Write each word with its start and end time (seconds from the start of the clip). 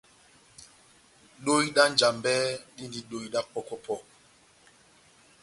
Dohi 1.43 1.67
dá 1.75 1.83
Njambɛ 1.93 2.33
díndi 2.75 2.99
dóhi 3.09 3.27
dá 3.33 3.39
pɔ́kwɛ-pɔkwɛ. 3.51 3.97